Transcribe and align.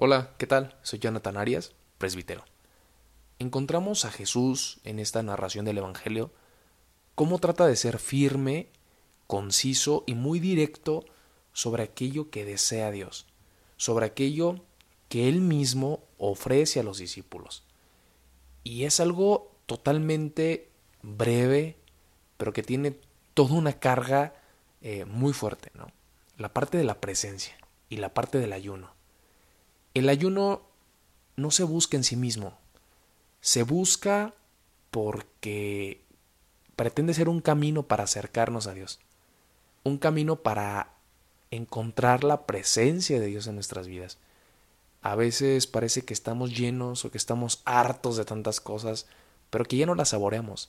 Hola, 0.00 0.30
¿qué 0.38 0.46
tal? 0.46 0.76
Soy 0.82 1.00
Jonathan 1.00 1.36
Arias, 1.36 1.72
presbítero. 1.98 2.44
Encontramos 3.40 4.04
a 4.04 4.12
Jesús 4.12 4.78
en 4.84 5.00
esta 5.00 5.24
narración 5.24 5.64
del 5.64 5.78
Evangelio 5.78 6.30
cómo 7.16 7.40
trata 7.40 7.66
de 7.66 7.74
ser 7.74 7.98
firme, 7.98 8.68
conciso 9.26 10.04
y 10.06 10.14
muy 10.14 10.38
directo 10.38 11.04
sobre 11.52 11.82
aquello 11.82 12.30
que 12.30 12.44
desea 12.44 12.92
Dios, 12.92 13.26
sobre 13.76 14.06
aquello 14.06 14.60
que 15.08 15.28
Él 15.28 15.40
mismo 15.40 16.04
ofrece 16.16 16.78
a 16.78 16.84
los 16.84 16.98
discípulos. 16.98 17.64
Y 18.62 18.84
es 18.84 19.00
algo 19.00 19.50
totalmente 19.66 20.68
breve, 21.02 21.76
pero 22.36 22.52
que 22.52 22.62
tiene 22.62 22.94
toda 23.34 23.54
una 23.54 23.72
carga 23.72 24.32
eh, 24.80 25.06
muy 25.06 25.32
fuerte, 25.32 25.72
¿no? 25.74 25.88
La 26.36 26.54
parte 26.54 26.78
de 26.78 26.84
la 26.84 27.00
presencia 27.00 27.56
y 27.88 27.96
la 27.96 28.14
parte 28.14 28.38
del 28.38 28.52
ayuno. 28.52 28.96
El 29.94 30.08
ayuno 30.08 30.62
no 31.36 31.50
se 31.50 31.64
busca 31.64 31.96
en 31.96 32.04
sí 32.04 32.16
mismo, 32.16 32.58
se 33.40 33.62
busca 33.62 34.34
porque 34.90 36.02
pretende 36.76 37.14
ser 37.14 37.28
un 37.28 37.40
camino 37.40 37.84
para 37.84 38.04
acercarnos 38.04 38.66
a 38.66 38.74
Dios, 38.74 39.00
un 39.84 39.98
camino 39.98 40.36
para 40.36 40.94
encontrar 41.50 42.24
la 42.24 42.46
presencia 42.46 43.18
de 43.20 43.26
Dios 43.26 43.46
en 43.46 43.54
nuestras 43.54 43.86
vidas. 43.86 44.18
A 45.00 45.14
veces 45.14 45.66
parece 45.66 46.02
que 46.02 46.14
estamos 46.14 46.56
llenos 46.56 47.04
o 47.04 47.10
que 47.10 47.18
estamos 47.18 47.62
hartos 47.64 48.16
de 48.16 48.24
tantas 48.24 48.60
cosas, 48.60 49.06
pero 49.50 49.64
que 49.64 49.76
ya 49.76 49.86
no 49.86 49.94
las 49.94 50.10
saboreamos. 50.10 50.68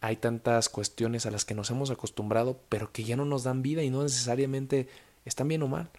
Hay 0.00 0.16
tantas 0.16 0.68
cuestiones 0.68 1.24
a 1.24 1.30
las 1.30 1.44
que 1.44 1.54
nos 1.54 1.70
hemos 1.70 1.90
acostumbrado, 1.90 2.60
pero 2.68 2.92
que 2.92 3.04
ya 3.04 3.16
no 3.16 3.24
nos 3.24 3.44
dan 3.44 3.62
vida 3.62 3.82
y 3.82 3.90
no 3.90 4.02
necesariamente 4.02 4.88
están 5.24 5.48
bien 5.48 5.62
o 5.62 5.68
mal. 5.68 5.90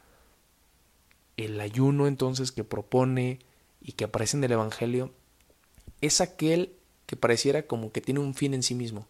El 1.38 1.60
ayuno 1.60 2.08
entonces 2.08 2.52
que 2.52 2.64
propone 2.64 3.40
y 3.82 3.94
que 3.94 4.06
aparece 4.06 4.38
en 4.38 4.44
el 4.44 4.52
Evangelio 4.52 5.12
es 6.02 6.22
aquel 6.22 6.76
que 7.06 7.16
pareciera 7.16 7.68
como 7.68 7.92
que 7.92 8.02
tiene 8.02 8.20
un 8.20 8.34
fin 8.34 8.54
en 8.54 8.64
sí 8.64 8.76
mismo. 8.76 9.08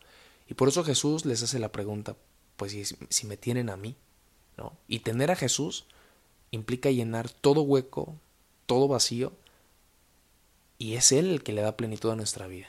Y 0.47 0.55
por 0.55 0.67
eso 0.67 0.83
Jesús 0.83 1.25
les 1.25 1.41
hace 1.43 1.59
la 1.59 1.71
pregunta, 1.71 2.15
pues 2.55 2.75
si, 3.09 3.27
me 3.27 3.37
tienen 3.37 3.69
a 3.69 3.77
mí, 3.77 3.95
¿no? 4.57 4.73
Y 4.87 4.99
tener 4.99 5.31
a 5.31 5.35
Jesús 5.35 5.85
implica 6.51 6.91
llenar 6.91 7.29
todo 7.29 7.61
hueco, 7.61 8.15
todo 8.65 8.87
vacío, 8.87 9.33
y 10.77 10.93
es 10.95 11.11
Él 11.11 11.29
el 11.29 11.43
que 11.43 11.53
le 11.53 11.61
da 11.61 11.77
plenitud 11.77 12.11
a 12.11 12.15
nuestra 12.15 12.47
vida. 12.47 12.67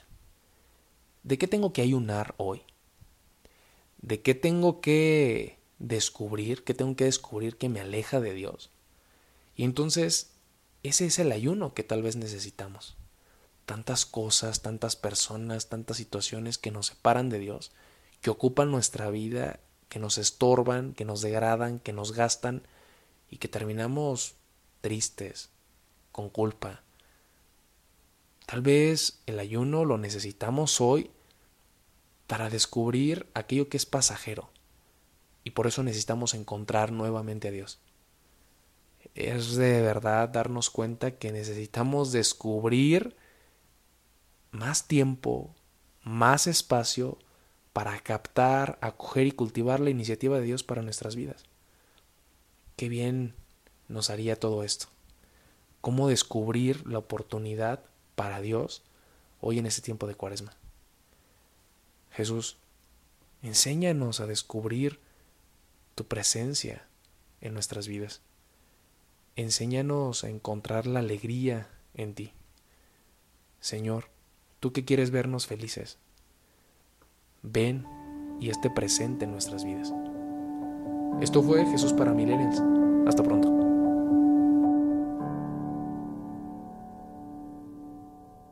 ¿De 1.22 1.38
qué 1.38 1.48
tengo 1.48 1.72
que 1.72 1.82
ayunar 1.82 2.34
hoy? 2.38 2.62
¿De 4.00 4.22
qué 4.22 4.34
tengo 4.34 4.80
que 4.80 5.58
descubrir? 5.78 6.62
¿Qué 6.62 6.72
tengo 6.72 6.94
que 6.94 7.04
descubrir 7.04 7.56
que 7.56 7.68
me 7.68 7.80
aleja 7.80 8.20
de 8.20 8.32
Dios? 8.32 8.70
Y 9.56 9.64
entonces, 9.64 10.30
ese 10.82 11.06
es 11.06 11.18
el 11.18 11.32
ayuno 11.32 11.72
que 11.74 11.82
tal 11.82 12.02
vez 12.02 12.16
necesitamos. 12.16 12.96
Tantas 13.64 14.06
cosas, 14.06 14.62
tantas 14.62 14.94
personas, 14.94 15.68
tantas 15.68 15.96
situaciones 15.96 16.58
que 16.58 16.70
nos 16.70 16.86
separan 16.88 17.30
de 17.30 17.38
Dios, 17.38 17.72
que 18.20 18.30
ocupan 18.30 18.70
nuestra 18.70 19.10
vida, 19.10 19.58
que 19.88 19.98
nos 19.98 20.18
estorban, 20.18 20.92
que 20.92 21.04
nos 21.04 21.22
degradan, 21.22 21.80
que 21.80 21.92
nos 21.92 22.12
gastan 22.12 22.62
y 23.30 23.38
que 23.38 23.48
terminamos 23.48 24.34
tristes, 24.82 25.48
con 26.12 26.28
culpa. 26.28 26.82
Tal 28.44 28.62
vez 28.62 29.20
el 29.26 29.40
ayuno 29.40 29.84
lo 29.84 29.98
necesitamos 29.98 30.80
hoy 30.80 31.10
para 32.26 32.50
descubrir 32.50 33.26
aquello 33.34 33.68
que 33.68 33.76
es 33.76 33.86
pasajero 33.86 34.50
y 35.42 35.50
por 35.50 35.66
eso 35.66 35.82
necesitamos 35.82 36.34
encontrar 36.34 36.92
nuevamente 36.92 37.48
a 37.48 37.50
Dios 37.50 37.80
es 39.16 39.56
de 39.56 39.80
verdad 39.80 40.28
darnos 40.28 40.68
cuenta 40.68 41.12
que 41.12 41.32
necesitamos 41.32 42.12
descubrir 42.12 43.16
más 44.50 44.86
tiempo, 44.86 45.54
más 46.02 46.46
espacio 46.46 47.18
para 47.72 47.98
captar, 48.00 48.78
acoger 48.82 49.26
y 49.26 49.32
cultivar 49.32 49.80
la 49.80 49.90
iniciativa 49.90 50.38
de 50.38 50.44
Dios 50.44 50.62
para 50.62 50.82
nuestras 50.82 51.16
vidas. 51.16 51.44
Qué 52.76 52.90
bien 52.90 53.34
nos 53.88 54.10
haría 54.10 54.38
todo 54.38 54.62
esto. 54.62 54.88
Cómo 55.80 56.08
descubrir 56.08 56.86
la 56.86 56.98
oportunidad 56.98 57.84
para 58.16 58.42
Dios 58.42 58.82
hoy 59.40 59.58
en 59.58 59.66
este 59.66 59.80
tiempo 59.80 60.06
de 60.06 60.14
cuaresma. 60.14 60.54
Jesús, 62.10 62.58
enséñanos 63.42 64.20
a 64.20 64.26
descubrir 64.26 65.00
tu 65.94 66.06
presencia 66.06 66.86
en 67.40 67.54
nuestras 67.54 67.88
vidas. 67.88 68.20
Enséñanos 69.36 70.24
a 70.24 70.30
encontrar 70.30 70.86
la 70.86 71.00
alegría 71.00 71.68
en 71.94 72.14
ti. 72.14 72.32
Señor, 73.60 74.06
tú 74.60 74.72
que 74.72 74.84
quieres 74.84 75.10
vernos 75.10 75.46
felices, 75.46 75.98
ven 77.42 77.86
y 78.40 78.48
esté 78.48 78.70
presente 78.70 79.26
en 79.26 79.32
nuestras 79.32 79.64
vidas. 79.64 79.92
Esto 81.20 81.42
fue 81.42 81.66
Jesús 81.66 81.92
para 81.92 82.12
Millennials. 82.12 82.75